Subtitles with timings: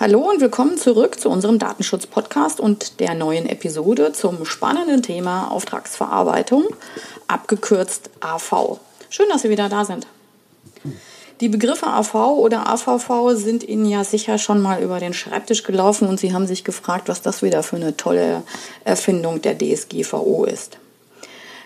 [0.00, 6.64] Hallo und willkommen zurück zu unserem Datenschutz-Podcast und der neuen Episode zum spannenden Thema Auftragsverarbeitung,
[7.28, 8.78] abgekürzt AV.
[9.10, 10.06] Schön, dass Sie wieder da sind.
[11.42, 16.08] Die Begriffe AV oder AVV sind Ihnen ja sicher schon mal über den Schreibtisch gelaufen
[16.08, 18.42] und Sie haben sich gefragt, was das wieder für eine tolle
[18.84, 20.78] Erfindung der DSGVO ist.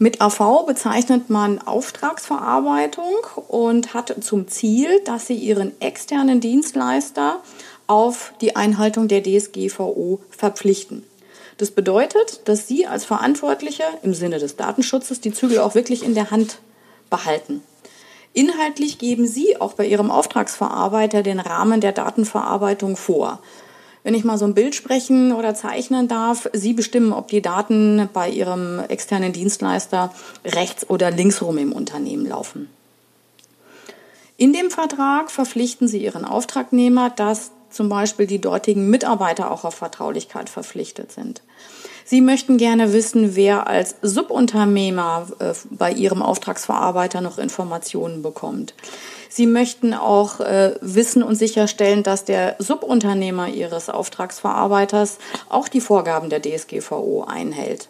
[0.00, 7.40] Mit AV bezeichnet man Auftragsverarbeitung und hat zum Ziel, dass Sie Ihren externen Dienstleister
[7.88, 11.02] auf die Einhaltung der DSGVO verpflichten.
[11.56, 16.14] Das bedeutet, dass Sie als Verantwortliche im Sinne des Datenschutzes die Zügel auch wirklich in
[16.14, 16.58] der Hand
[17.10, 17.62] behalten.
[18.32, 23.40] Inhaltlich geben Sie auch bei Ihrem Auftragsverarbeiter den Rahmen der Datenverarbeitung vor.
[24.04, 28.08] Wenn ich mal so ein Bild sprechen oder zeichnen darf, Sie bestimmen, ob die Daten
[28.12, 30.14] bei Ihrem externen Dienstleister
[30.44, 32.70] rechts oder linksrum im Unternehmen laufen.
[34.36, 39.74] In dem Vertrag verpflichten Sie Ihren Auftragnehmer, dass zum Beispiel die dortigen Mitarbeiter auch auf
[39.74, 41.42] Vertraulichkeit verpflichtet sind.
[42.04, 48.72] Sie möchten gerne wissen, wer als Subunternehmer äh, bei Ihrem Auftragsverarbeiter noch Informationen bekommt.
[49.28, 55.18] Sie möchten auch äh, wissen und sicherstellen, dass der Subunternehmer Ihres Auftragsverarbeiters
[55.50, 57.88] auch die Vorgaben der DSGVO einhält.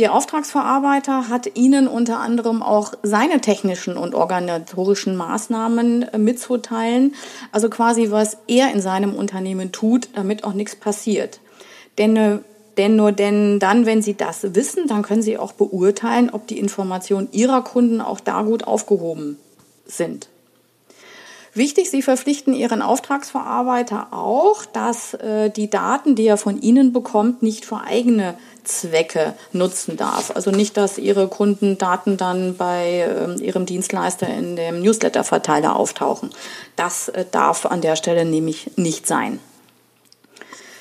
[0.00, 7.14] Ihr Auftragsverarbeiter hat Ihnen unter anderem auch seine technischen und organisatorischen Maßnahmen äh, mitzuteilen,
[7.52, 11.40] also quasi was er in seinem Unternehmen tut, damit auch nichts passiert.
[11.98, 12.38] Denn, äh,
[12.78, 16.58] denn nur denn dann, wenn Sie das wissen, dann können Sie auch beurteilen, ob die
[16.58, 19.36] Informationen Ihrer Kunden auch da gut aufgehoben
[19.84, 20.30] sind.
[21.52, 27.42] Wichtig, Sie verpflichten Ihren Auftragsverarbeiter auch, dass äh, die Daten, die er von Ihnen bekommt,
[27.42, 30.30] nicht für eigene Zwecke nutzen darf.
[30.36, 36.30] Also nicht, dass Ihre Kunden Daten dann bei äh, Ihrem Dienstleister in dem Newsletter-Verteiler auftauchen.
[36.76, 39.40] Das äh, darf an der Stelle nämlich nicht sein.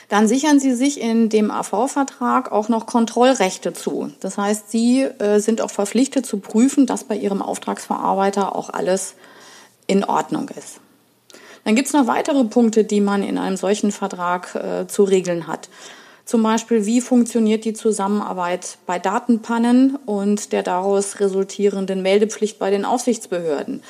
[0.08, 4.12] Dann sichern Sie sich in dem AV-Vertrag auch noch Kontrollrechte zu.
[4.20, 9.16] Das heißt, Sie äh, sind auch verpflichtet zu prüfen, dass bei Ihrem Auftragsverarbeiter auch alles
[9.90, 10.80] in Ordnung ist.
[11.66, 15.48] Dann gibt es noch weitere Punkte, die man in einem solchen Vertrag äh, zu regeln
[15.48, 15.70] hat.
[16.26, 22.86] Zum Beispiel, wie funktioniert die Zusammenarbeit bei Datenpannen und der daraus resultierenden Meldepflicht bei den
[22.86, 23.82] Aufsichtsbehörden?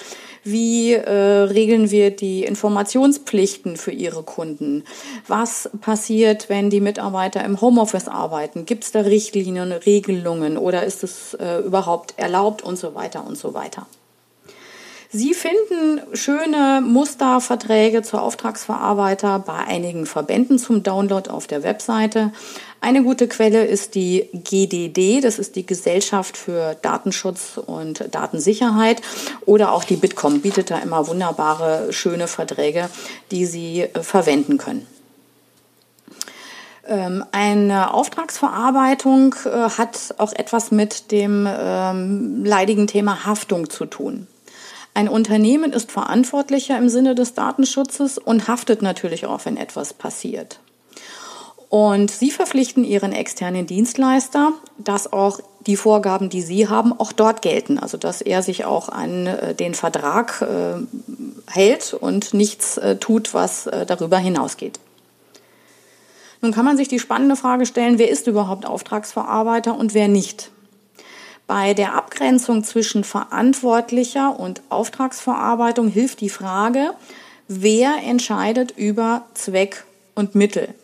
[0.46, 4.86] Wie äh, regeln wir die Informationspflichten für Ihre Kunden?
[5.28, 8.66] Was passiert, wenn die Mitarbeiter im Homeoffice arbeiten?
[8.66, 13.38] Gibt es da Richtlinien, Regelungen oder ist es äh, überhaupt erlaubt und so weiter und
[13.38, 13.86] so weiter?
[15.12, 22.32] Sie finden schöne Musterverträge zur Auftragsverarbeiter bei einigen Verbänden zum Download auf der Webseite.
[22.80, 29.02] Eine gute Quelle ist die GDD, das ist die Gesellschaft für Datenschutz und Datensicherheit.
[29.48, 32.88] Oder auch die Bitkom bietet da immer wunderbare, schöne Verträge,
[33.32, 34.86] die Sie äh, verwenden können.
[36.88, 44.28] Ähm, eine Auftragsverarbeitung äh, hat auch etwas mit dem ähm, leidigen Thema Haftung zu tun.
[44.94, 50.60] Ein Unternehmen ist verantwortlicher im Sinne des Datenschutzes und haftet natürlich auch, wenn etwas passiert.
[51.70, 57.44] Und Sie verpflichten Ihren externen Dienstleister, dass auch die Vorgaben, die Sie haben, auch dort
[57.44, 57.78] gelten.
[57.78, 60.82] Also dass er sich auch an äh, den Vertrag äh,
[61.52, 64.80] hält und nichts äh, tut, was darüber hinausgeht.
[66.42, 70.52] Nun kann man sich die spannende Frage stellen, wer ist überhaupt Auftragsverarbeiter und wer nicht?
[71.50, 76.92] Bei der Abgrenzung zwischen verantwortlicher und Auftragsverarbeitung hilft die Frage,
[77.48, 79.84] wer entscheidet über Zweck
[80.14, 80.76] und Mittel.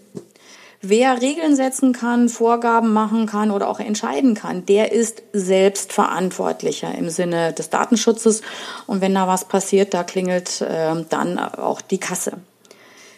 [0.81, 6.95] Wer Regeln setzen kann, Vorgaben machen kann oder auch entscheiden kann, der ist selbst verantwortlicher
[6.95, 8.41] im Sinne des Datenschutzes.
[8.87, 12.39] Und wenn da was passiert, da klingelt äh, dann auch die Kasse.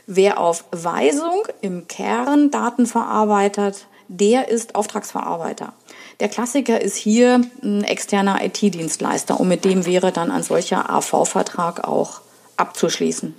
[0.05, 5.71] Wer auf Weisung im Kern Daten verarbeitet, der ist Auftragsverarbeiter.
[6.19, 11.87] Der Klassiker ist hier ein externer IT-Dienstleister und mit dem wäre dann ein solcher AV-Vertrag
[11.87, 12.21] auch
[12.57, 13.35] abzuschließen.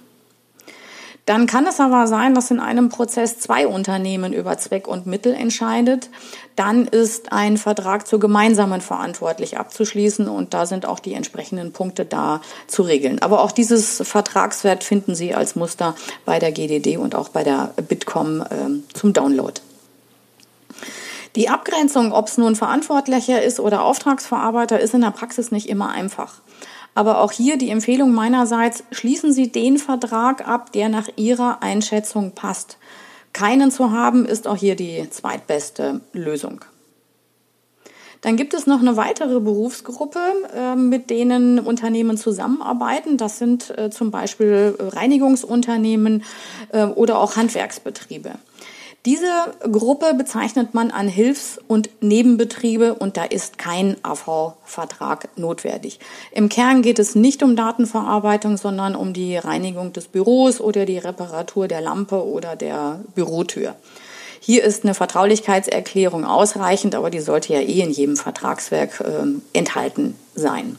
[1.28, 5.34] Dann kann es aber sein, dass in einem Prozess zwei Unternehmen über Zweck und Mittel
[5.34, 6.09] entscheidet.
[6.57, 12.07] Dann ist ein Vertrag zur gemeinsamen verantwortlich abzuschließen und da sind auch die entsprechenden Punkte
[12.07, 13.21] da zu regeln.
[13.21, 17.74] Aber auch dieses Vertragswert finden Sie als Muster bei der GDD und auch bei der
[17.77, 19.60] Bitkom äh, zum Download.
[21.36, 25.91] Die Abgrenzung, ob es nun Verantwortlicher ist oder Auftragsverarbeiter, ist in der Praxis nicht immer
[25.91, 26.41] einfach.
[26.95, 32.33] Aber auch hier die Empfehlung meinerseits, schließen Sie den Vertrag ab, der nach Ihrer Einschätzung
[32.33, 32.78] passt.
[33.33, 36.65] Keinen zu haben, ist auch hier die zweitbeste Lösung.
[38.21, 40.19] Dann gibt es noch eine weitere Berufsgruppe,
[40.54, 43.16] äh, mit denen Unternehmen zusammenarbeiten.
[43.16, 46.24] Das sind äh, zum Beispiel Reinigungsunternehmen
[46.72, 48.33] äh, oder auch Handwerksbetriebe.
[49.09, 55.99] Diese Gruppe bezeichnet man an Hilfs- und Nebenbetriebe und da ist kein AV-Vertrag notwendig.
[56.31, 60.99] Im Kern geht es nicht um Datenverarbeitung, sondern um die Reinigung des Büros oder die
[60.99, 63.77] Reparatur der Lampe oder der Bürotür.
[64.41, 70.16] Hier ist eine Vertraulichkeitserklärung ausreichend, aber die sollte ja eh in jedem Vertragswerk äh, enthalten
[70.34, 70.77] sein.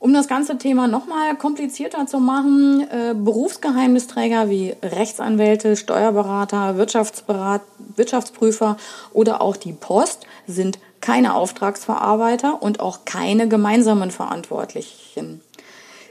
[0.00, 7.62] Um das ganze Thema nochmal komplizierter zu machen, äh, Berufsgeheimnisträger wie Rechtsanwälte, Steuerberater, Wirtschaftsberat,
[7.96, 8.76] Wirtschaftsprüfer
[9.12, 15.40] oder auch die Post sind keine Auftragsverarbeiter und auch keine gemeinsamen Verantwortlichen.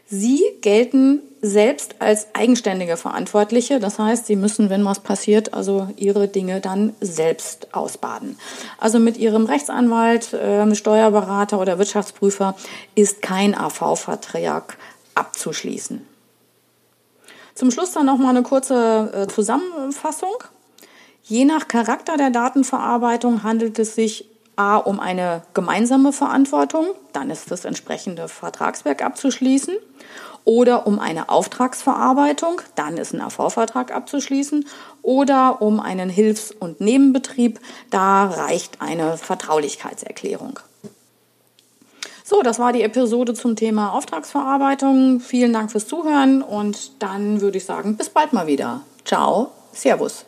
[0.10, 3.80] Sie gelten selbst als eigenständige Verantwortliche.
[3.80, 8.40] Das heißt, sie müssen, wenn was passiert, also ihre Dinge dann selbst ausbaden.
[8.80, 12.56] Also mit ihrem Rechtsanwalt, äh, Steuerberater oder Wirtschaftsprüfer
[12.96, 14.78] ist kein AV-Vertrag
[15.14, 16.06] abzuschließen.
[17.54, 20.36] Zum Schluss dann noch mal eine kurze äh, Zusammenfassung.
[21.24, 27.50] Je nach Charakter der Datenverarbeitung handelt es sich A um eine gemeinsame Verantwortung, dann ist
[27.52, 29.78] das entsprechende Vertragswerk abzuschließen,
[30.44, 34.66] oder um eine Auftragsverarbeitung, dann ist ein AV-Vertrag abzuschließen,
[35.02, 37.60] oder um einen Hilfs- und Nebenbetrieb,
[37.90, 40.60] da reicht eine Vertraulichkeitserklärung.
[42.24, 45.22] So, das war die Episode zum Thema Auftragsverarbeitung.
[45.22, 48.82] Vielen Dank fürs Zuhören und dann würde ich sagen, bis bald mal wieder.
[49.06, 50.26] Ciao, Servus.